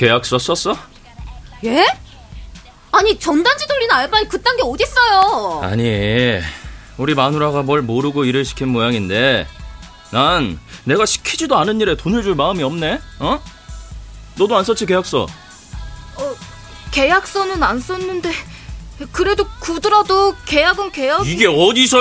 계약서 0.00 0.38
썼어? 0.38 0.78
예? 1.64 1.86
아니 2.90 3.18
전단지 3.18 3.66
돌리는 3.68 3.94
알바니 3.94 4.28
그딴 4.30 4.56
게 4.56 4.62
어딨어요? 4.62 5.60
아니 5.62 6.40
우리 6.96 7.14
마누라가 7.14 7.60
뭘 7.60 7.82
모르고 7.82 8.24
일을 8.24 8.46
시킨 8.46 8.68
모양인데 8.68 9.46
난 10.10 10.58
내가 10.84 11.04
시키지도 11.04 11.54
않은 11.58 11.82
일에 11.82 11.98
돈을 11.98 12.22
줄 12.22 12.34
마음이 12.34 12.62
없네. 12.62 12.98
어? 13.18 13.42
너도 14.38 14.56
안 14.56 14.64
썼지 14.64 14.86
계약서? 14.86 15.24
어, 16.16 16.34
계약서는 16.92 17.62
안 17.62 17.78
썼는데 17.78 18.32
그래도 19.12 19.46
굳더라도 19.60 20.34
계약은 20.46 20.92
계약. 20.92 21.26
이게 21.28 21.46
어디서 21.46 21.98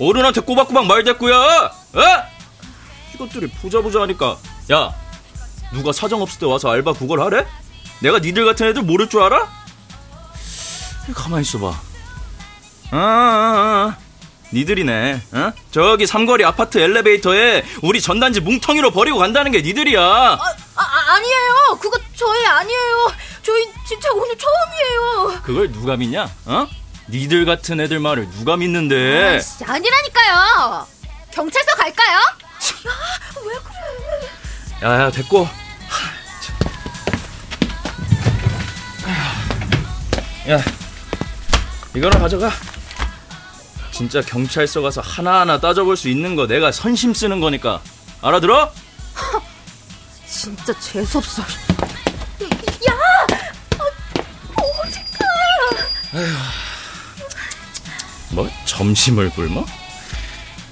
어른한테 0.00 0.40
꼬박꼬박 0.40 0.86
말대꾸야? 0.86 1.36
어? 1.36 2.00
이것들이 3.14 3.48
부자부자 3.48 4.00
하니까 4.00 4.38
야 4.72 5.01
누가 5.72 5.92
사정 5.92 6.22
없을 6.22 6.38
때 6.38 6.46
와서 6.46 6.70
알바 6.70 6.94
그걸 6.94 7.20
하래? 7.20 7.46
내가 8.00 8.18
니들 8.18 8.44
같은 8.44 8.66
애들 8.66 8.82
모를 8.82 9.08
줄 9.08 9.22
알아? 9.22 9.48
가만히 11.14 11.42
있어봐. 11.42 11.68
아, 12.90 12.96
아, 12.96 12.96
아. 12.96 13.96
니들이네. 14.52 15.22
어? 15.32 15.52
저기 15.70 16.06
삼거리 16.06 16.44
아파트 16.44 16.78
엘리베이터에 16.78 17.64
우리 17.82 18.02
전단지 18.02 18.40
뭉텅이로 18.40 18.90
버리고 18.90 19.18
간다는 19.18 19.50
게 19.50 19.62
니들이야. 19.62 20.00
아, 20.00 20.38
아 20.74 21.14
아니에요. 21.14 21.78
그거 21.80 21.98
저희 22.14 22.44
아니에요. 22.46 23.12
저희 23.42 23.66
진짜 23.86 24.10
오늘 24.12 24.36
처음이에요. 24.36 25.40
그걸 25.42 25.72
누가 25.72 25.96
믿냐? 25.96 26.30
어? 26.44 26.66
니들 27.08 27.46
같은 27.46 27.80
애들 27.80 27.98
말을 27.98 28.30
누가 28.30 28.56
믿는데? 28.56 29.34
아이씨, 29.34 29.64
아니라니까요. 29.64 30.86
경찰서 31.32 31.74
갈까요? 31.76 32.18
야, 32.18 32.92
왜 33.42 33.54
그래? 33.54 34.28
야야 34.82 35.10
됐고. 35.10 35.48
야, 40.48 40.60
이거는 41.94 42.18
가져가. 42.18 42.50
진짜 43.92 44.20
경찰서 44.22 44.80
가서 44.80 45.00
하나하나 45.00 45.60
따져볼 45.60 45.96
수 45.96 46.08
있는 46.08 46.34
거 46.34 46.46
내가 46.46 46.72
선심 46.72 47.14
쓰는 47.14 47.40
거니까. 47.40 47.80
알아들어? 48.22 48.72
진짜 50.26 50.72
재수없어. 50.80 51.42
야! 51.42 51.46
어, 54.56 54.64
어떡해! 54.80 56.26
뭐? 58.30 58.50
점심을 58.64 59.30
굶어? 59.30 59.64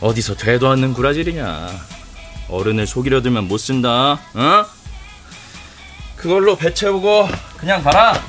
어디서 0.00 0.34
되도 0.34 0.68
않는 0.70 0.94
구라질이냐. 0.94 1.68
어른을 2.48 2.86
속이려 2.86 3.22
들면 3.22 3.46
못 3.46 3.58
쓴다. 3.58 4.18
어? 4.34 4.66
그걸로 6.16 6.56
배 6.56 6.72
채우고 6.74 7.28
그냥 7.58 7.82
가라. 7.82 8.20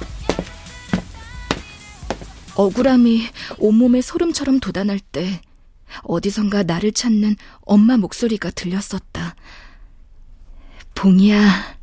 억울함이 2.56 3.28
온몸에 3.58 4.02
소름처럼 4.02 4.60
돋아날 4.60 5.00
때 5.00 5.42
어디선가 6.04 6.64
나를 6.64 6.92
찾는 6.92 7.36
엄마 7.62 7.98
목소리가 7.98 8.52
들렸었다. 8.52 9.36
봉이야, 10.96 11.78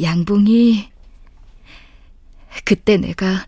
양봉이. 0.00 0.90
그때 2.64 2.96
내가 2.96 3.46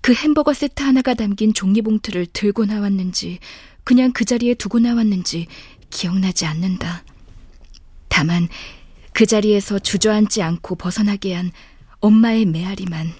그 0.00 0.12
햄버거 0.12 0.52
세트 0.52 0.82
하나가 0.82 1.14
담긴 1.14 1.54
종이봉투를 1.54 2.26
들고 2.26 2.66
나왔는지 2.66 3.38
그냥 3.84 4.12
그 4.12 4.24
자리에 4.24 4.54
두고 4.54 4.78
나왔는지 4.78 5.46
기억나지 5.90 6.46
않는다. 6.46 7.04
다만 8.08 8.48
그 9.12 9.26
자리에서 9.26 9.78
주저앉지 9.78 10.42
않고 10.42 10.76
벗어나게 10.76 11.34
한 11.34 11.50
엄마의 12.00 12.46
메아리만 12.46 13.12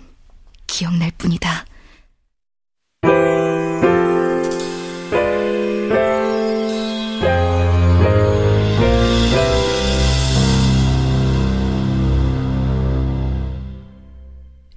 기억날 0.66 1.11
뿐이다. 1.16 1.66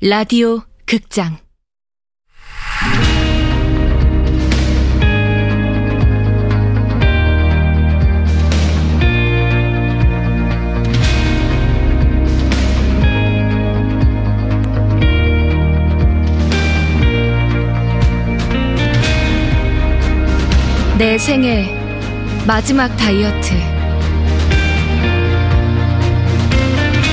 라디오 0.08 0.62
극장 0.86 1.38
내 21.16 21.20
생애 21.20 21.74
마지막 22.46 22.90
다이어트. 22.98 23.54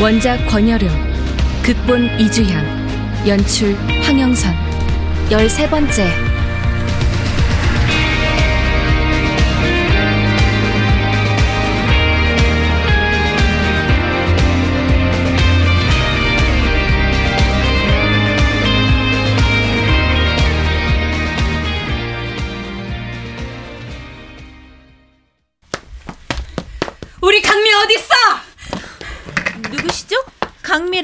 원작 0.02 0.44
권여름 0.48 0.88
극본 1.62 2.18
이주향 2.18 2.66
연출 3.28 3.76
황영선. 4.02 4.52
열세 5.30 5.70
번째 5.70 6.31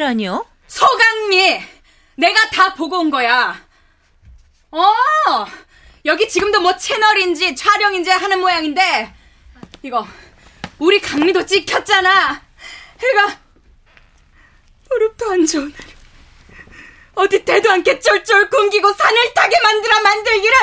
강미라니요? 0.08 0.46
소강미! 0.66 1.60
내가 2.16 2.50
다 2.50 2.74
보고 2.74 2.98
온 2.98 3.10
거야. 3.10 3.60
어! 4.70 4.94
여기 6.06 6.28
지금도 6.28 6.60
뭐 6.60 6.76
채널인지 6.76 7.54
촬영인지 7.54 8.10
하는 8.10 8.40
모양인데, 8.40 9.12
이거, 9.82 10.06
우리 10.78 11.00
강미도 11.00 11.44
찍혔잖아. 11.44 12.42
해가, 13.02 13.38
무릎도 14.88 15.30
안 15.30 15.46
좋은 15.46 15.74
어디 17.14 17.44
대도 17.44 17.70
않게 17.70 18.00
쫄쫄 18.00 18.48
굶기고 18.48 18.92
산을 18.92 19.34
타게 19.34 19.60
만들어 19.60 20.00
만들기를, 20.00 20.56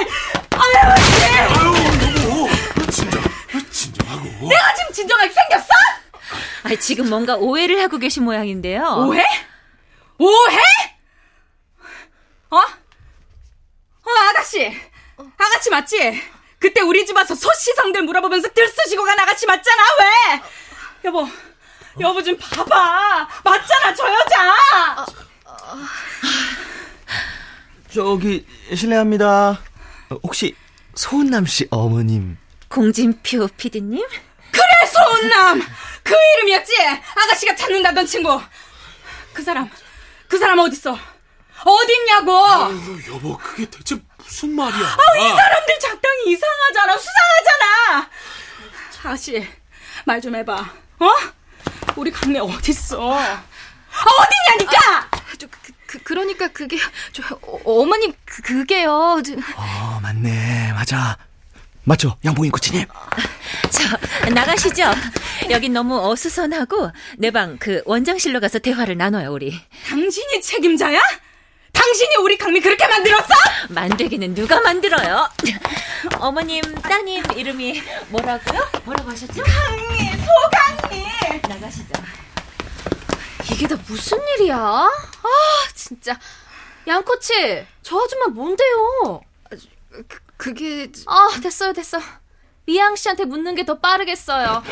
아유, 0.51 0.95
씨! 1.03 1.25
아유, 1.25 1.73
너무, 2.23 2.49
진정, 2.89 3.21
진정하고. 3.71 4.47
내가 4.47 4.73
지금 4.73 4.93
진정하게 4.93 5.31
생겼어? 5.31 5.67
아, 6.65 6.75
지금 6.79 7.09
뭔가 7.09 7.35
오해를 7.35 7.79
하고 7.81 7.99
계신 7.99 8.23
모양인데요. 8.23 8.81
오해? 9.07 9.23
오해? 10.17 10.57
어? 12.49 12.57
어, 12.57 14.11
아가씨. 14.31 14.75
아가씨 15.37 15.69
맞지? 15.69 16.21
그때 16.57 16.81
우리 16.81 17.05
집 17.05 17.15
와서 17.15 17.35
소시성들 17.35 18.01
물어보면서 18.03 18.49
들쑤시고 18.49 19.03
간 19.03 19.19
아가씨 19.19 19.45
맞잖아, 19.45 19.83
왜? 19.99 20.41
여보, 21.05 21.27
여보 21.99 22.23
좀 22.23 22.35
봐봐. 22.37 23.29
맞잖아, 23.43 23.93
저 23.93 24.03
여자! 24.11 25.05
저기 27.91 28.45
실례합니다. 28.73 29.61
혹시 30.23 30.55
소은남 30.95 31.45
씨 31.45 31.67
어머님? 31.69 32.37
공진표 32.69 33.49
PD님? 33.55 34.03
소은남! 34.95 35.61
그 36.03 36.13
이름이었지? 36.37 36.73
아가씨가 37.15 37.55
찾는다던 37.55 38.05
친구. 38.05 38.39
그 39.33 39.41
사람, 39.43 39.69
그 40.27 40.37
사람 40.37 40.59
어딨어? 40.59 40.97
어딨냐고! 41.65 42.45
아유, 42.47 43.01
여보, 43.09 43.37
그게 43.37 43.65
대체 43.69 43.97
무슨 44.17 44.55
말이야? 44.55 44.85
아, 44.85 45.17
이 45.17 45.27
사람들 45.29 45.79
작당이 45.79 46.31
이상하잖아, 46.31 46.97
수상하잖아! 46.97 48.09
아가씨, 49.03 49.47
말 50.05 50.21
좀 50.21 50.35
해봐. 50.35 50.53
어? 50.99 51.09
우리 51.95 52.11
강매 52.11 52.39
어딨어? 52.39 52.99
어디냐니까! 52.99 55.09
저, 55.37 55.47
그, 55.47 55.59
그, 55.87 55.99
그러니까 56.03 56.47
그게 56.49 56.77
저 57.13 57.23
어, 57.41 57.59
어머님 57.81 58.13
그, 58.25 58.41
그게요. 58.41 59.21
저, 59.25 59.33
어 59.55 59.99
맞네 60.01 60.73
맞아 60.73 61.17
맞죠 61.85 62.17
양봉이 62.25 62.49
코치님? 62.49 62.85
저, 63.69 64.29
나가시죠. 64.29 64.83
여긴 65.51 65.73
너무 65.73 65.99
어수선하고, 66.09 66.91
내 67.17 67.29
방 67.31 67.57
그 67.59 67.81
원장실로 67.85 68.39
가서 68.39 68.57
대화를 68.59 68.97
나눠요, 68.97 69.31
우리. 69.31 69.59
당신이 69.87 70.41
책임자야? 70.41 70.99
당신이 71.71 72.15
우리 72.21 72.37
강미 72.37 72.61
그렇게 72.61 72.87
만들었어? 72.87 73.33
만들기는 73.69 74.33
누가 74.33 74.59
만들어요? 74.61 75.29
어머님, 76.19 76.61
따님 76.81 77.23
이름이 77.35 77.83
뭐라고요? 78.09 78.67
뭐라고 78.85 79.11
하셨죠? 79.11 79.43
강미, 79.43 80.11
소강미! 80.17 81.05
나가시죠. 81.47 81.89
이게 83.51 83.67
다 83.67 83.75
무슨 83.87 84.17
일이야? 84.39 84.57
아, 84.57 84.89
진짜. 85.75 86.17
양코치, 86.87 87.65
저 87.83 87.99
아줌마 87.99 88.27
뭔데요? 88.27 89.21
그, 90.07 90.19
그게 90.37 90.91
아, 91.07 91.29
됐어요, 91.41 91.73
됐어. 91.73 91.99
미양 92.65 92.95
씨한테 92.95 93.25
묻는 93.25 93.55
게 93.55 93.63
더 93.65 93.79
빠르겠어요. 93.79 94.63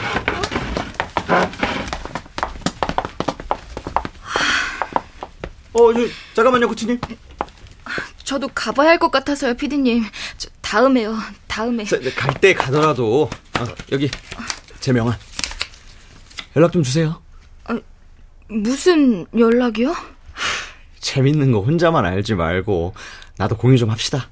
어, 5.74 5.94
저, 5.94 6.00
잠깐만요, 6.36 6.68
코치님. 6.68 7.00
저도 8.24 8.48
가봐야 8.54 8.89
할 8.89 9.00
것 9.00 9.12
같아서요, 9.12 9.56
피디님. 9.56 10.04
저, 10.38 10.50
다음에요. 10.62 11.18
다음에. 11.48 11.83
갈 11.83 12.33
때 12.39 12.54
가더라도 12.54 13.30
어, 13.60 13.65
여기 13.92 14.10
제 14.80 14.92
명함. 14.94 15.15
연락 16.56 16.71
좀 16.71 16.83
주세요. 16.83 17.21
무슨 18.50 19.25
연락이요? 19.38 19.95
재밌는 21.00 21.51
거 21.51 21.62
혼자만 21.62 22.06
알지 22.06 22.36
말고 22.36 22.94
나도 23.38 23.57
공유 23.57 23.77
좀 23.77 23.89
합시다. 23.89 24.30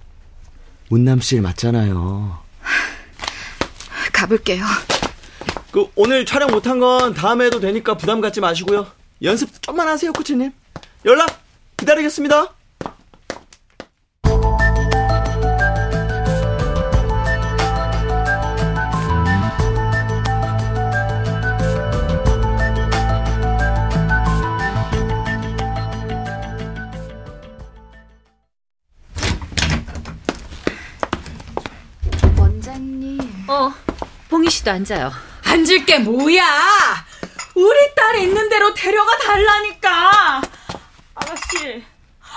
운남 0.91 1.21
씨일 1.21 1.41
맞잖아요. 1.41 2.37
가볼게요. 4.11 4.65
그 5.71 5.87
오늘 5.95 6.25
촬영 6.25 6.51
못한 6.51 6.79
건 6.79 7.13
다음에 7.13 7.45
해도 7.45 7.61
되니까 7.61 7.95
부담 7.95 8.19
갖지 8.19 8.41
마시고요. 8.41 8.87
연습 9.23 9.61
좀만 9.61 9.87
하세요, 9.87 10.11
코치님. 10.11 10.51
연락 11.05 11.41
기다리겠습니다. 11.77 12.53
씨도 34.61 34.71
앉아요. 34.71 35.11
앉을 35.43 35.85
게 35.85 35.97
뭐야? 35.99 37.05
우리 37.55 37.95
딸 37.95 38.17
있는 38.19 38.47
대로 38.49 38.73
데려가 38.73 39.17
달라니까. 39.17 40.41
아가씨, 41.15 41.83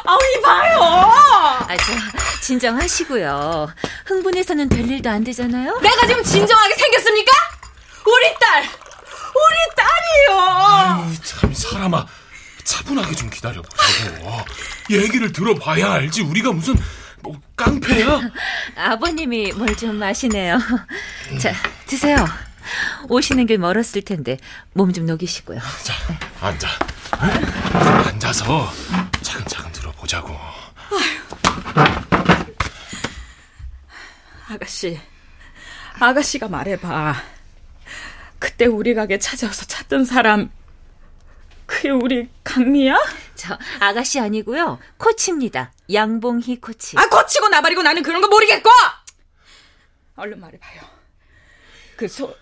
아우 0.04 0.18
이봐요. 0.38 0.80
아, 0.82 1.66
저, 1.76 2.40
진정하시고요. 2.40 3.68
흥분해서는 4.06 4.68
될 4.68 4.90
일도 4.90 5.08
안 5.08 5.22
되잖아요? 5.22 5.78
내가 5.80 6.06
지금 6.06 6.22
진정하게 6.24 6.74
생겼습니까? 6.74 7.32
우리 8.06 8.34
딸, 8.40 8.62
우리 8.64 9.56
딸이요. 9.76 10.40
아유, 10.40 11.14
참 11.22 11.54
사람아 11.54 12.06
차분하게 12.64 13.14
좀 13.14 13.30
기다려보자고. 13.30 14.44
얘기를 14.90 15.32
들어봐야 15.32 15.92
알지. 15.92 16.22
우리가 16.22 16.52
무슨 16.52 16.74
뭐 17.24 17.40
깡패야? 17.56 18.20
아버님이 18.76 19.52
뭘 19.52 19.74
좀 19.76 19.96
마시네요. 19.96 20.58
자, 21.40 21.52
드세요. 21.86 22.16
오시는 23.08 23.46
길 23.46 23.58
멀었을 23.58 24.02
텐데 24.02 24.38
몸 24.72 24.92
좀 24.92 25.06
녹이시고요. 25.06 25.58
자, 25.82 25.94
앉아. 26.40 26.68
앉아서 28.08 28.70
차근차근 29.22 29.72
들어보자고. 29.72 30.34
아가씨, 34.48 35.00
아가씨가 35.98 36.48
말해봐. 36.48 37.14
그때 38.38 38.66
우리 38.66 38.94
가게 38.94 39.18
찾아와서 39.18 39.64
찾던 39.64 40.04
사람, 40.04 40.50
그게 41.66 41.90
우리 41.90 42.28
강미야? 42.44 42.96
저 43.34 43.58
아가씨 43.80 44.20
아니고요. 44.20 44.78
코치입니다. 44.98 45.72
양봉희 45.92 46.60
코치. 46.60 46.96
아, 46.98 47.08
거치고 47.08 47.48
나발이고 47.48 47.82
나는 47.82 48.02
그런 48.02 48.20
거 48.20 48.28
모르겠고! 48.28 48.70
얼른 50.16 50.40
말해봐요. 50.40 50.80
그 51.96 52.08
소, 52.08 52.34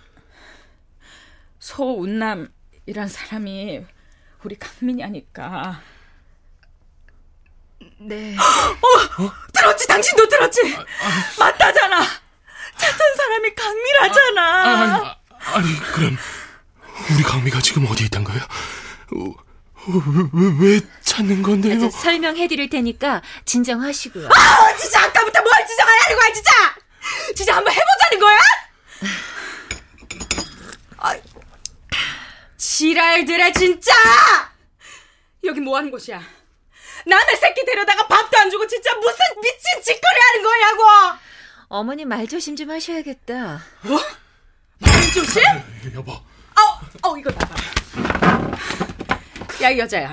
소운남이란 1.59 3.09
사람이 3.09 3.85
우리 4.45 4.59
강민이 4.59 5.03
하니까. 5.03 5.81
네. 7.99 8.37
들었지? 9.53 9.87
당신도 9.87 10.29
들었지? 10.29 10.77
맞다잖아! 11.39 12.03
찾던 12.77 13.17
사람이 13.17 13.55
강미라잖아! 13.55 14.63
아니, 14.63 15.09
아, 15.09 15.57
아니 15.57 15.77
그럼 15.93 16.17
우리 17.11 17.23
강미가 17.23 17.61
지금 17.61 17.87
어디 17.87 18.05
있단 18.05 18.25
거예요? 18.25 18.41
어, 18.43 19.35
왜, 20.33 20.71
왜 20.75 20.81
찾는 21.03 21.43
건데요? 21.43 21.81
저 21.81 21.91
설명해 21.91 22.47
드릴 22.49 22.69
테니까 22.71 23.23
진정하시고요. 23.45 24.29
아, 24.29 24.77
진짜 24.77 25.05
아까부터 25.05 25.43
뭘 25.43 25.67
지정하려는 25.67 26.17
거야, 26.19 26.33
진짜! 26.33 26.51
진짜 27.35 27.57
한번 27.57 27.73
해보자는 27.75 28.19
거야? 28.21 28.39
아, 30.99 31.17
지랄들아, 32.57 33.53
진짜! 33.53 33.93
여기 35.45 35.61
뭐 35.61 35.77
하는 35.77 35.91
곳이야? 35.91 36.23
남의 37.05 37.37
새끼 37.41 37.65
데려다가 37.65 38.07
밥도 38.07 38.39
안 38.39 38.49
주고 38.51 38.65
진짜 38.69 38.95
무슨 38.95 39.19
미친 39.41 39.83
짓거리 39.83 40.21
하는 40.21 40.43
거냐고! 40.45 41.19
어머니 41.69 42.05
말 42.05 42.29
조심 42.29 42.55
좀 42.55 42.71
하셔야겠다. 42.71 43.61
말조심? 44.79 45.43
여보, 45.97 46.13
어, 46.13 46.23
어, 47.03 47.17
이거 47.17 47.31
봐봐. 47.33 47.55
야, 49.63 49.71
이 49.71 49.79
여자야. 49.79 50.13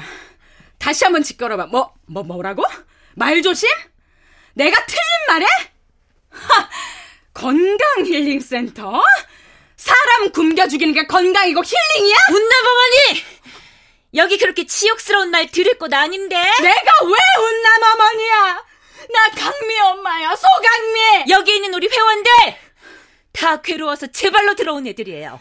다시 0.78 1.04
한번 1.06 1.24
짓걸어봐. 1.24 1.66
뭐, 1.68 1.94
뭐, 2.06 2.22
뭐라고? 2.22 2.64
말조심? 3.16 3.68
내가 4.54 4.86
틀린 4.86 5.02
말해? 5.28 5.46
하, 6.30 6.70
건강 7.34 8.06
힐링 8.06 8.40
센터? 8.42 9.02
사람 9.76 10.32
굶겨 10.32 10.68
죽이는 10.68 10.94
게 10.94 11.08
건강이고 11.08 11.64
힐링이야? 11.64 12.16
운남 12.30 12.52
어머니! 12.68 13.24
여기 14.16 14.38
그렇게 14.38 14.66
치욕스러운 14.66 15.32
말 15.32 15.48
들을 15.50 15.78
곳 15.80 15.92
아닌데? 15.94 16.36
내가 16.36 16.92
왜 17.06 17.44
운남 17.44 17.84
어머니야? 17.84 18.66
나 19.12 19.28
강미 19.36 19.80
엄마야, 19.80 20.36
소강미! 20.36 21.26
여기 21.30 21.56
있는 21.56 21.74
우리 21.74 21.88
회원들! 21.88 22.32
다 23.34 23.62
괴로워서 23.62 24.08
제 24.08 24.30
발로 24.30 24.54
들어온 24.54 24.86
애들이에요. 24.86 25.40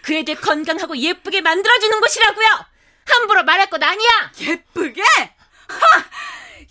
그 0.00 0.14
애들 0.14 0.36
건강하고 0.36 0.96
예쁘게 0.96 1.42
만들어주는 1.42 2.00
곳이라고요! 2.00 2.71
함부로 3.06 3.42
말할 3.44 3.66
것 3.68 3.82
아니야! 3.82 4.32
예쁘게? 4.40 5.02
하! 5.02 6.04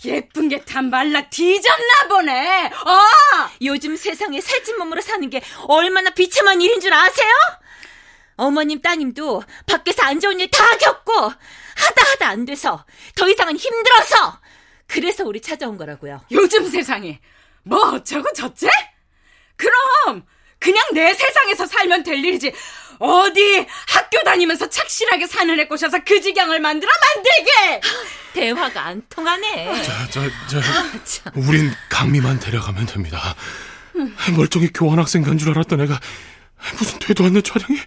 예쁜 0.05 0.49
게 0.49 0.63
다 0.65 0.81
말라 0.81 1.21
뒤졌나 1.29 2.07
보네. 2.09 2.65
어! 2.67 2.99
요즘 3.61 3.95
세상에 3.95 4.41
살찐 4.41 4.77
몸으로 4.77 5.01
사는 5.01 5.29
게 5.29 5.41
얼마나 5.67 6.09
비참한 6.11 6.59
일인 6.61 6.79
줄 6.79 6.93
아세요? 6.93 7.31
어머님 8.37 8.81
따님도 8.81 9.43
밖에서 9.67 10.03
안 10.03 10.19
좋은 10.19 10.39
일 10.39 10.49
다 10.49 10.75
겪고 10.77 11.13
하다 11.13 12.11
하다 12.11 12.27
안 12.29 12.45
돼서 12.45 12.85
더 13.15 13.29
이상은 13.29 13.55
힘들어서 13.55 14.39
그래서 14.87 15.23
우리 15.23 15.39
찾아온 15.41 15.77
거라고요. 15.77 16.21
요즘 16.31 16.67
세상에 16.69 17.19
뭐 17.63 17.79
어쩌고 17.91 18.33
저째? 18.33 18.69
그럼 19.55 20.25
그냥 20.59 20.83
내 20.93 21.13
세상에서 21.13 21.65
살면 21.67 22.03
될 22.03 22.17
일이지. 22.25 22.51
어디 23.01 23.65
학교 23.87 24.21
다니면서 24.23 24.69
착실하게 24.69 25.25
사는 25.27 25.59
애 25.59 25.65
꼬셔서 25.65 25.99
그 26.05 26.21
지경을 26.21 26.59
만들어 26.59 26.91
만들게. 27.15 27.81
대화가 28.33 28.85
안 28.85 29.01
통하네. 29.09 29.83
자, 29.83 30.07
저, 30.11 30.21
저, 30.47 30.61
우린 31.35 31.71
강미만 31.89 32.39
데려가면 32.39 32.85
됩니다. 32.85 33.35
멀쩡히 34.35 34.69
교환학생 34.73 35.23
간 35.23 35.37
줄 35.37 35.49
알았던 35.49 35.81
애가 35.81 35.99
무슨 36.77 36.99
되도 36.99 37.25
않는 37.25 37.41
촬영에 37.43 37.79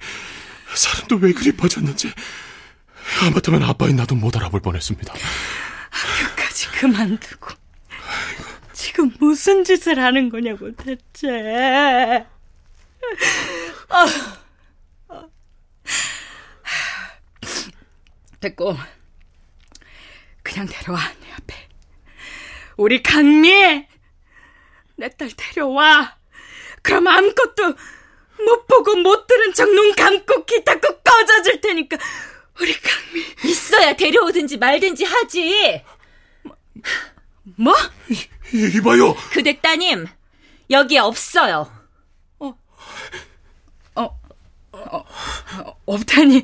사람도 0.74 1.16
왜 1.16 1.32
그리 1.32 1.52
빠졌는지 1.56 2.12
하마터면 3.20 3.62
아빠인 3.62 3.94
나도 3.96 4.16
못 4.16 4.36
알아볼 4.36 4.60
뻔했습니다. 4.60 5.14
학교까지 5.90 6.66
그만두고 6.72 7.54
지금 8.72 9.12
무슨 9.20 9.62
짓을 9.64 10.02
하는 10.02 10.28
거냐고 10.28 10.72
대체. 10.74 12.24
아, 13.88 13.96
아. 14.00 14.43
됐고 18.44 18.76
그냥 20.42 20.66
데려와 20.66 21.00
내 21.20 21.32
앞에 21.32 21.54
우리 22.76 23.02
강미 23.02 23.50
내 24.96 25.08
딸 25.18 25.30
데려와 25.36 26.16
그럼 26.82 27.06
아무것도 27.08 27.74
못 28.44 28.66
보고 28.66 28.96
못 28.96 29.26
들은 29.26 29.54
척 29.54 29.68
눈 29.72 29.94
감고 29.94 30.44
귀 30.44 30.62
닫고 30.62 30.98
꺼져줄 31.00 31.60
테니까 31.62 31.96
우리 32.60 32.74
강미 32.78 33.24
있어야 33.44 33.96
데려오든지 33.96 34.58
말든지 34.58 35.04
하지. 35.04 35.82
뭐? 37.56 37.74
이, 38.08 38.76
이봐요! 38.76 39.14
그대 39.32 39.58
따님 39.60 40.06
여기에 40.70 40.98
없어요. 40.98 41.72
없다니 45.86 46.42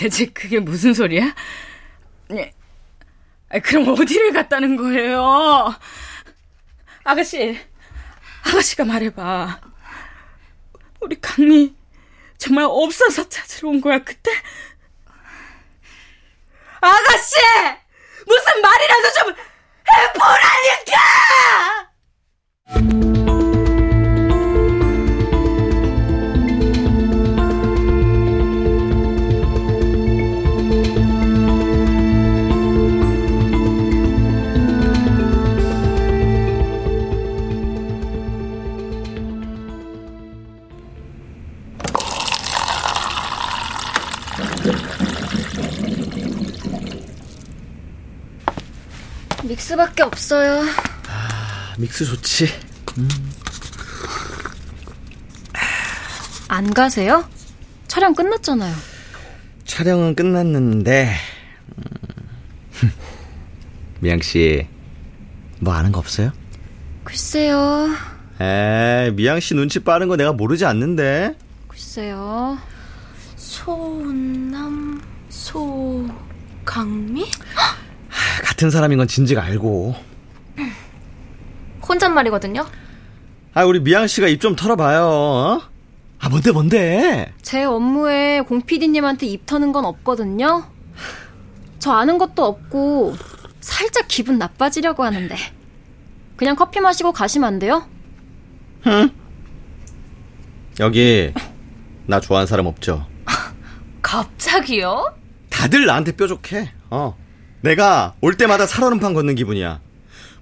대체 0.00 0.24
그게 0.24 0.58
무슨 0.60 0.94
소리야? 0.94 1.34
네. 2.30 2.54
그럼 3.64 3.88
어디를 3.88 4.32
갔다는 4.32 4.76
거예요? 4.76 5.74
아가씨, 7.04 7.60
아가씨가 8.46 8.86
말해봐. 8.86 9.60
우리 11.02 11.20
강미 11.20 11.74
정말 12.38 12.64
없어서 12.66 13.28
찾으러 13.28 13.68
온 13.68 13.82
거야 13.82 13.98
그때? 13.98 14.30
아가씨! 16.80 17.34
무슨 18.26 18.62
말이라도 18.62 19.12
좀 19.12 19.34
해보라니까! 22.72 23.19
믹스밖에 49.70 50.02
없어요. 50.02 50.64
믹스 51.78 52.04
좋지. 52.04 52.48
안 56.48 56.72
가세요? 56.74 57.28
촬영 57.86 58.14
끝났잖아요. 58.14 58.74
촬영은 59.64 60.16
끝났는데 60.16 61.14
음. 62.82 62.92
미양 64.00 64.20
씨, 64.20 64.66
뭐 65.60 65.74
아는 65.74 65.92
거 65.92 66.00
없어요? 66.00 66.32
글쎄요. 67.04 67.90
에, 68.40 69.10
미양 69.12 69.38
씨 69.38 69.54
눈치 69.54 69.78
빠른 69.80 70.08
거 70.08 70.16
내가 70.16 70.32
모르지 70.32 70.64
않는데. 70.64 71.36
글쎄요. 71.68 72.58
소남 73.36 75.00
소강미? 75.28 77.26
같은 78.60 78.68
사람인 78.68 78.98
건 78.98 79.08
진즉 79.08 79.38
알고. 79.38 79.94
혼잣말이거든요. 81.88 82.66
아, 83.54 83.64
우리 83.64 83.80
미양 83.80 84.06
씨가 84.06 84.28
입 84.28 84.38
좀 84.38 84.54
털어봐요. 84.54 85.00
어? 85.06 85.62
아, 86.18 86.28
뭔데, 86.28 86.52
뭔데? 86.52 87.32
제 87.40 87.64
업무에 87.64 88.42
공 88.42 88.60
PD님한테 88.60 89.24
입 89.28 89.46
터는 89.46 89.72
건 89.72 89.86
없거든요. 89.86 90.66
저 91.78 91.92
아는 91.92 92.18
것도 92.18 92.44
없고 92.44 93.16
살짝 93.60 94.04
기분 94.08 94.36
나빠지려고 94.38 95.04
하는데 95.04 95.34
그냥 96.36 96.54
커피 96.54 96.80
마시고 96.80 97.12
가시면 97.12 97.48
안 97.48 97.58
돼요? 97.58 97.88
여기 100.80 101.32
나 102.04 102.20
좋아하는 102.20 102.46
사람 102.46 102.66
없죠? 102.66 103.06
갑자기요? 104.02 105.16
다들 105.48 105.86
나한테 105.86 106.12
뾰족해. 106.12 106.70
어. 106.90 107.16
내가 107.62 108.14
올 108.20 108.36
때마다 108.36 108.66
살얼음판 108.66 109.14
걷는 109.14 109.34
기분이야. 109.34 109.80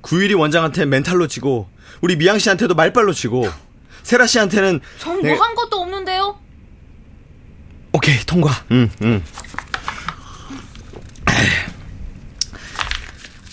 구일이 0.00 0.34
원장한테 0.34 0.84
멘탈로 0.86 1.26
치고 1.26 1.68
우리 2.00 2.16
미양 2.16 2.38
씨한테도 2.38 2.74
말빨로 2.74 3.12
치고 3.12 3.48
세라 4.04 4.26
씨한테는 4.26 4.80
전 4.98 5.18
뭐 5.22 5.34
한 5.40 5.54
것도 5.54 5.76
없는데요. 5.80 6.38
오케이 7.92 8.16
통과. 8.26 8.50
응 8.70 8.88
응. 9.02 9.22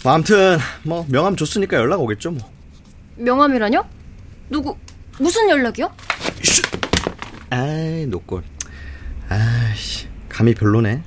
뭐 0.03 0.13
아무튼 0.13 0.59
뭐 0.83 1.05
명함 1.09 1.35
줬으니까 1.35 1.77
연락 1.77 1.99
오겠죠 2.01 2.31
뭐. 2.31 2.51
명함이라뇨? 3.15 3.83
누구 4.49 4.77
무슨 5.19 5.49
연락이요? 5.49 5.91
아이 7.49 8.05
노골. 8.05 8.43
아이씨 9.29 10.07
감이 10.29 10.53
별로네. 10.53 11.01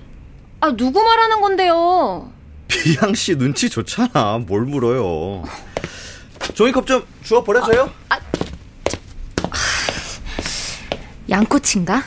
아 0.60 0.72
누구 0.76 1.04
말하는 1.04 1.40
건데요? 1.40 2.32
미양 2.68 3.14
씨 3.14 3.36
눈치 3.36 3.68
좋잖아. 3.70 4.38
뭘 4.46 4.62
물어요. 4.62 5.42
종이컵 6.54 6.86
좀 6.86 7.06
주워 7.22 7.42
버려줘요. 7.42 7.90
양꼬치인가? 11.28 12.02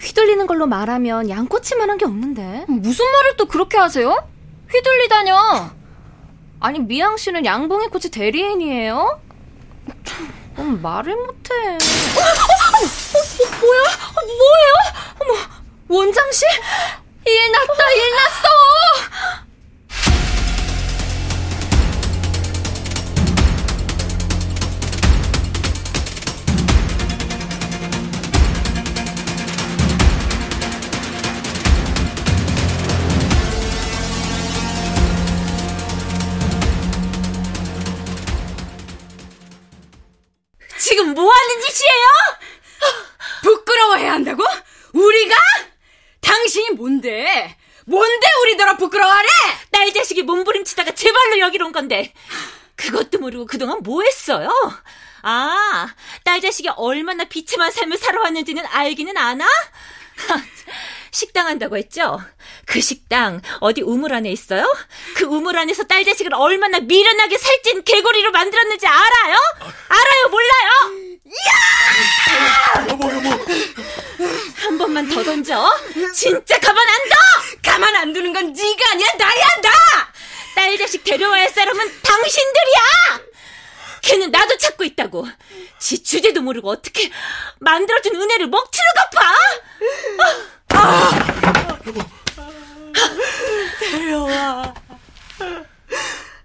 휘둘리는 0.00 0.46
걸로 0.46 0.66
말하면 0.66 1.28
양꼬치만한 1.28 1.98
게 1.98 2.04
없는데. 2.04 2.64
무슨 2.68 3.04
말을 3.10 3.36
또 3.36 3.46
그렇게 3.46 3.76
하세요? 3.78 4.28
휘둘리다뇨. 4.70 5.70
아니 6.60 6.78
미양 6.80 7.16
씨는 7.16 7.44
양봉이 7.44 7.88
코치 7.88 8.10
대리인이에요? 8.10 9.20
참, 10.04 10.32
음, 10.58 10.80
말을 10.80 11.14
못해. 11.14 11.52
어, 11.54 11.74
어, 11.76 11.78
뭐야? 13.60 13.80
어, 13.82 14.20
뭐예요? 14.24 14.74
어머, 15.20 15.34
원장 15.88 16.24
씨? 16.32 16.44
일 17.26 17.52
났다, 17.52 17.90
일 17.92 18.14
났어! 18.14 19.43
지금 40.94 41.12
뭐 41.12 41.28
하는 41.28 41.60
짓이에요? 41.60 42.06
부끄러워해야 43.42 44.12
한다고? 44.12 44.44
우리가? 44.92 45.34
당신이 46.20 46.76
뭔데? 46.76 47.56
뭔데 47.84 48.26
우리더러 48.42 48.76
부끄러워하래? 48.76 49.28
딸 49.72 49.92
자식이 49.92 50.22
몸부림치다가 50.22 50.94
제 50.94 51.10
발로 51.10 51.40
여기로 51.40 51.66
온 51.66 51.72
건데 51.72 52.14
그것도 52.76 53.18
모르고 53.18 53.46
그동안 53.46 53.80
뭐 53.82 54.02
했어요? 54.02 54.48
아, 55.22 55.88
딸 56.22 56.40
자식이 56.40 56.68
얼마나 56.76 57.24
비참한 57.24 57.72
삶을 57.72 57.98
살아왔는지는 57.98 58.64
알기는 58.64 59.16
아나? 59.16 59.48
식당 61.14 61.46
한다고 61.46 61.76
했죠? 61.76 62.20
그 62.66 62.80
식당 62.80 63.40
어디 63.60 63.82
우물 63.82 64.12
안에 64.12 64.30
있어요? 64.32 64.66
그 65.14 65.24
우물 65.24 65.56
안에서 65.56 65.84
딸 65.84 66.04
자식을 66.04 66.34
얼마나 66.34 66.80
미련하게 66.80 67.38
살찐 67.38 67.84
개구리로 67.84 68.32
만들었는지 68.32 68.84
알아요? 68.86 69.36
알아요, 69.88 70.28
몰라요? 70.28 70.70
한 74.56 74.76
번만 74.78 75.08
더 75.08 75.22
던져. 75.22 75.70
진짜 76.12 76.58
가만 76.58 76.88
안 76.88 76.96
둬! 77.08 77.14
가만 77.70 77.94
안 77.94 78.12
두는 78.12 78.32
건 78.32 78.52
네가 78.52 78.90
아니야 78.92 79.06
나야 79.16 79.46
나! 79.62 79.70
딸 80.56 80.76
자식 80.78 81.04
데려와야 81.04 81.42
할 81.42 81.48
사람은 81.50 82.02
당신들이야! 82.02 83.20
걔는 84.02 84.30
나도 84.32 84.58
찾고 84.58 84.82
있다고. 84.82 85.28
지 85.78 86.02
주제도 86.02 86.42
모르고 86.42 86.70
어떻게 86.70 87.10
만들어준 87.60 88.16
은혜를 88.16 88.48
먹튀로 88.48 88.84
갚아? 88.96 89.34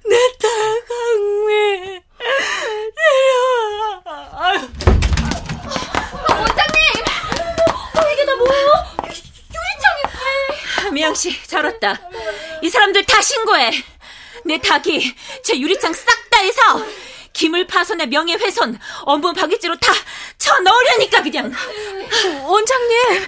내딸 0.06 0.50
강미 0.88 2.02
내려와 2.98 4.52
원장님! 6.30 6.80
어, 7.96 8.12
이게 8.14 8.26
다 8.26 8.36
뭐예요? 8.36 8.70
유리창이 9.04 10.92
미양 10.94 11.14
씨, 11.14 11.36
잘 11.48 11.66
왔다. 11.66 12.00
이 12.62 12.70
사람들 12.70 13.06
다 13.06 13.22
신고해. 13.22 13.72
내 14.46 14.58
닭이 14.60 15.16
제 15.44 15.60
유리창 15.60 15.94
싹 15.94 16.30
다 16.30 16.40
해서 16.40 16.62
기물 17.34 17.66
파손에 17.68 18.06
명예훼손, 18.08 18.80
업무 19.06 19.34
방해죄로 19.34 19.76
다 19.78 19.94
쳐 20.38 20.58
넣으려니까 20.60 21.22
그냥. 21.22 21.52
원장님! 22.44 23.28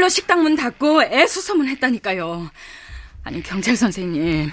그 0.00 0.02
길로 0.02 0.08
식당 0.08 0.42
문 0.42 0.56
닫고 0.56 1.02
애수소문 1.02 1.68
했다니까요. 1.68 2.50
아니 3.22 3.42
경찰 3.42 3.76
선생님 3.76 4.50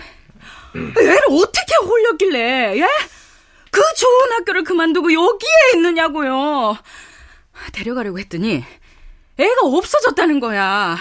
애를 0.75 1.19
어떻게 1.29 1.73
홀렸길래, 1.85 2.77
예? 2.77 2.87
그 3.71 3.81
좋은 3.95 4.33
학교를 4.33 4.65
그만두고 4.65 5.13
여기에 5.13 5.75
있느냐고요. 5.75 6.77
데려가려고 7.71 8.19
했더니 8.19 8.65
애가 9.37 9.61
없어졌다는 9.63 10.41
거야. 10.41 10.97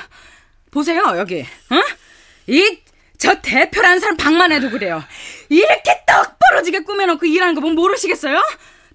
보세요, 0.70 1.14
여기. 1.16 1.40
어? 1.40 1.82
이, 2.46 2.78
저 3.18 3.40
대표라는 3.40 3.98
사람 3.98 4.16
방만 4.16 4.52
해도 4.52 4.70
그래요. 4.70 5.02
이렇게 5.48 6.02
떡 6.06 6.38
벌어지게 6.38 6.84
꾸며놓고 6.84 7.26
일하는 7.26 7.56
거 7.56 7.60
보면 7.62 7.74
모르시겠어요? 7.74 8.40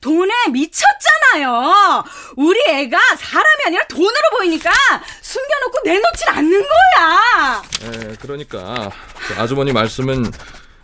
돈에 0.01 0.31
미쳤잖아요. 0.51 2.03
우리 2.35 2.59
애가 2.67 2.97
사람이 3.17 3.57
아니라 3.67 3.83
돈으로 3.87 4.29
보이니까 4.37 4.71
숨겨놓고 5.21 5.79
내놓질 5.85 6.29
않는 6.29 6.61
거야. 6.67 7.63
예, 7.83 8.15
그러니까 8.19 8.91
그 9.27 9.39
아주머니 9.39 9.71
말씀은 9.71 10.31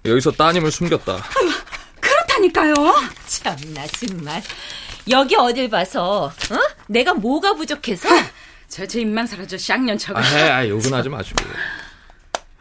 여기서 0.05 0.31
따님을 0.31 0.71
숨겼다. 0.71 1.23
그렇다니까요. 1.99 2.73
참나 3.25 3.87
정말. 3.87 4.41
여기 5.09 5.35
어딜 5.35 5.69
봐서 5.69 6.25
어? 6.51 6.57
내가 6.87 7.13
뭐가 7.13 7.53
부족해서? 7.55 8.07
저, 8.69 8.85
제 8.85 8.99
입만 9.01 9.25
사라져, 9.25 9.57
쌍년 9.57 9.97
척을. 9.97 10.21
아, 10.21 10.57
아, 10.57 10.67
욕은 10.67 10.93
하지 10.93 11.09
마시고. 11.09 11.43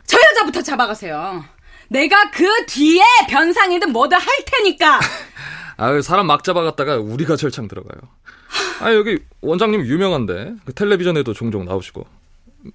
저 0.07 0.17
여자부터 0.19 0.63
잡아가세요. 0.63 1.45
내가 1.89 2.31
그 2.31 2.67
뒤에 2.67 3.03
변상이든 3.29 3.93
뭐든 3.93 4.17
할 4.19 4.27
테니까. 4.47 5.01
아, 5.77 6.01
사람 6.01 6.27
막 6.27 6.43
잡아갔다가 6.43 6.97
우리가 6.97 7.37
절창 7.37 7.69
들어가요. 7.69 8.01
아, 8.81 8.93
여기 8.95 9.19
원장님 9.41 9.87
유명한데 9.87 10.55
그 10.65 10.73
텔레비전에도 10.73 11.33
종종 11.35 11.65
나오시고 11.65 12.07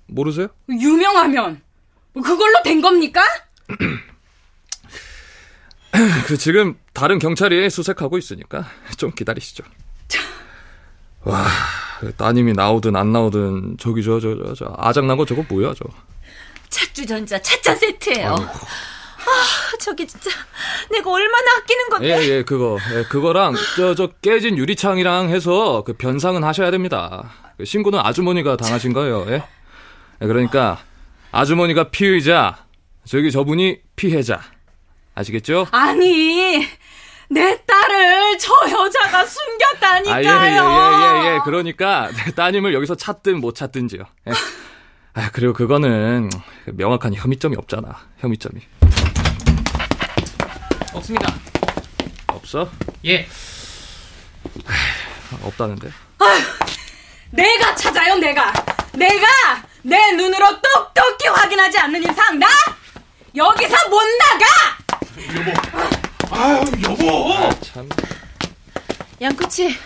모르세요? 0.07 0.47
유명하면 0.69 1.61
그걸로 2.13 2.61
된 2.63 2.81
겁니까? 2.81 3.21
그 6.27 6.37
지금 6.37 6.75
다른 6.93 7.19
경찰이 7.19 7.69
수색하고 7.69 8.17
있으니까 8.17 8.65
좀 8.97 9.11
기다리시죠. 9.11 9.63
와, 11.23 11.45
그 11.99 12.13
따님이 12.15 12.53
나오든 12.53 12.95
안 12.95 13.11
나오든 13.11 13.77
저기 13.79 14.03
저 14.03 14.19
저저저 14.19 14.73
아작난 14.77 15.17
거 15.17 15.25
저거 15.25 15.43
뭐야 15.47 15.73
저? 15.77 15.85
찻주전자 16.69 17.39
찻잔 17.41 17.77
세트예요. 17.77 18.29
아, 18.29 18.51
저기 19.79 20.07
진짜 20.07 20.29
내가 20.91 21.09
얼마나 21.11 21.57
아끼는 21.57 21.89
건데. 21.89 22.07
예, 22.09 22.29
예, 22.29 22.43
그거. 22.43 22.77
예, 22.95 23.03
그거랑 23.03 23.55
저 23.77 23.95
저 23.95 24.07
깨진 24.21 24.57
유리창이랑 24.57 25.29
해서 25.29 25.83
그 25.85 25.93
변상은 25.93 26.43
하셔야 26.43 26.71
됩니다. 26.71 27.31
그 27.57 27.65
신고는 27.65 27.99
아주머니가 27.99 28.57
당하신 28.57 28.93
거예요. 28.93 29.25
예? 29.29 29.43
예, 30.21 30.25
그러니까 30.27 30.79
아주머니가 31.31 31.89
피의자, 31.89 32.65
저기 33.05 33.31
저분이 33.31 33.79
피해자. 33.95 34.41
아시겠죠? 35.15 35.67
아니, 35.71 36.65
내 37.29 37.63
딸을 37.65 38.37
저 38.37 38.53
여자가 38.69 39.25
숨겼다니까요. 39.25 40.29
아, 40.29 40.43
예, 40.43 40.47
예, 40.47 41.25
예, 41.25 41.29
예, 41.29 41.33
예. 41.35 41.39
그러니까 41.43 42.09
따님을 42.35 42.73
여기서 42.73 42.95
찾든 42.95 43.39
못 43.41 43.55
찾든지요. 43.55 44.03
예. 44.27 44.31
아, 45.13 45.29
그리고 45.33 45.51
그거는 45.53 46.29
명확한 46.65 47.13
혐의점이 47.13 47.55
없잖아. 47.57 47.97
혐의점이. 48.19 48.61
없습니다. 50.93 51.33
없어? 52.27 52.69
예. 53.05 53.27
없다는데. 55.43 55.91
내가 57.31 57.75
찾아요, 57.75 58.15
내가. 58.17 58.51
내가 58.93 59.25
내 59.83 60.11
눈으로 60.11 60.47
똑똑히 60.61 61.27
확인하지 61.27 61.77
않는 61.79 62.03
이상 62.03 62.37
나 62.37 62.47
여기서 63.35 63.75
못 63.89 64.01
나가. 64.19 64.45
아유, 66.31 66.61
여보! 66.83 67.49
참. 67.61 67.87
양꼬치 69.21 69.77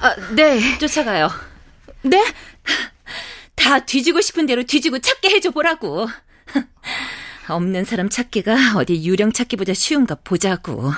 아, 0.00 0.16
네. 0.34 0.78
쫓아가요. 0.78 1.30
네? 2.02 2.24
다 3.54 3.78
뒤지고 3.78 4.20
싶은 4.20 4.46
대로 4.46 4.64
뒤지고 4.64 4.98
찾게 4.98 5.30
해줘 5.30 5.50
보라고. 5.50 6.08
없는 7.54 7.84
사람 7.84 8.08
찾기가 8.08 8.74
어디 8.76 9.04
유령 9.04 9.32
찾기보다 9.32 9.74
쉬운가 9.74 10.16
보자고. 10.16 10.92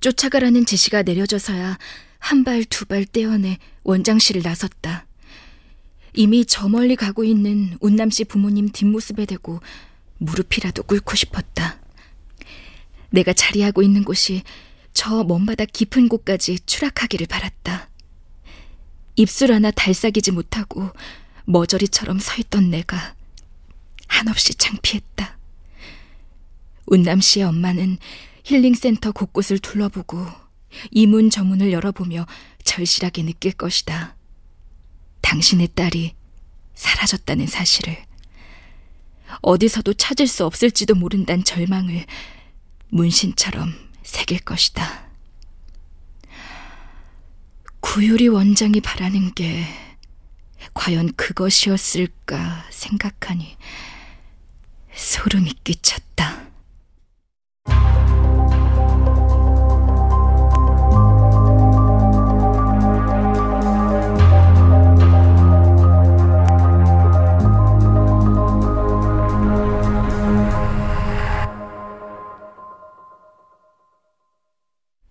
쫓아가라는 0.00 0.64
지시가 0.66 1.02
내려져서야 1.02 1.78
한 2.18 2.44
발 2.44 2.64
두 2.64 2.84
발 2.86 3.04
떼어내 3.04 3.58
원장실을 3.84 4.42
나섰다. 4.42 5.06
이미 6.14 6.44
저 6.44 6.68
멀리 6.68 6.96
가고 6.96 7.24
있는 7.24 7.76
운남 7.80 8.10
씨 8.10 8.24
부모님 8.24 8.70
뒷모습에 8.70 9.24
대고 9.26 9.60
무릎이라도 10.18 10.82
꿇고 10.84 11.14
싶었다. 11.16 11.78
내가 13.10 13.32
자리하고 13.32 13.82
있는 13.82 14.04
곳이 14.04 14.42
저 14.92 15.22
먼바닥 15.24 15.68
깊은 15.72 16.08
곳까지 16.08 16.58
추락하기를 16.66 17.26
바랐다. 17.28 17.88
입술 19.16 19.52
하나 19.52 19.70
달싹이지 19.70 20.32
못하고 20.32 20.90
머저리처럼 21.44 22.18
서 22.18 22.34
있던 22.40 22.70
내가 22.70 23.14
한없이 24.08 24.54
창피했다. 24.54 25.38
운남 26.86 27.20
씨의 27.20 27.44
엄마는 27.46 27.98
힐링센터 28.44 29.12
곳곳을 29.12 29.58
둘러보고 29.58 30.26
이문 30.90 31.30
저문을 31.30 31.70
열어보며 31.72 32.26
절실하게 32.64 33.22
느낄 33.22 33.52
것이다. 33.52 34.16
당신의 35.20 35.68
딸이 35.74 36.14
사라졌다는 36.74 37.46
사실을. 37.46 37.96
어디서도 39.42 39.94
찾을 39.94 40.26
수 40.26 40.46
없을지도 40.46 40.94
모른다는 40.94 41.44
절망을 41.44 42.06
문신처럼 42.88 43.74
새길 44.02 44.40
것이다. 44.40 45.08
구유리 47.80 48.28
원장이 48.28 48.80
바라는 48.80 49.34
게 49.34 49.64
과연 50.74 51.12
그것이었을까 51.14 52.64
생각하니 52.70 53.56
소름이 54.98 55.52
끼쳤다. 55.62 56.48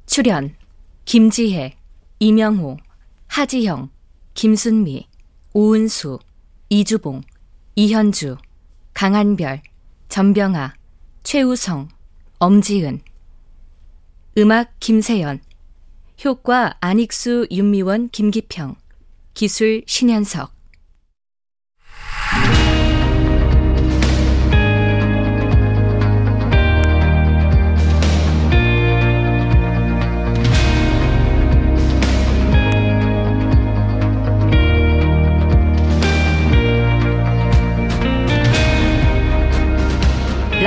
출연 0.06 0.54
김지혜, 1.06 1.78
이명호, 2.20 2.76
하지영, 3.28 3.90
김순미, 4.34 5.08
오은수, 5.54 6.20
이주봉, 6.70 7.22
이현주, 7.76 8.36
강한별, 8.94 9.62
전병아, 10.18 10.74
최우성, 11.22 11.90
엄지은. 12.40 13.02
음악 14.40 14.72
김세연. 14.80 15.42
효과 16.26 16.76
안익수, 16.80 17.46
윤미원, 17.52 18.10
김기평. 18.10 18.78
기술 19.36 19.84
신현석 19.86 20.57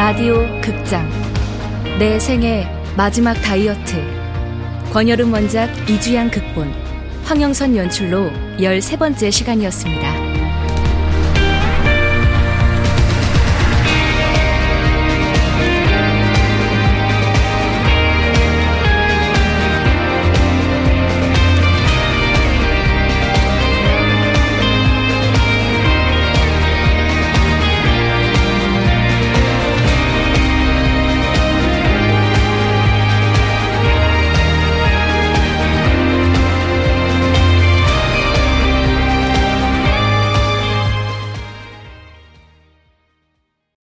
라디오 0.02 0.46
극장. 0.62 1.06
내 1.98 2.18
생애 2.18 2.66
마지막 2.96 3.34
다이어트. 3.34 4.02
권여름 4.94 5.30
원작 5.30 5.68
이주양 5.90 6.30
극본. 6.30 6.72
황영선 7.24 7.76
연출로 7.76 8.30
13번째 8.56 9.30
시간이었습니다. 9.30 10.29